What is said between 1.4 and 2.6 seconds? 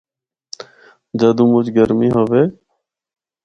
مُچ گرمی ہوّے۔